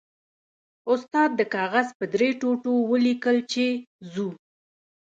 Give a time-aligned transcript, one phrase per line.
[0.93, 3.65] استاد د کاغذ په درې ټوټو ولیکل چې
[4.11, 4.29] ځو.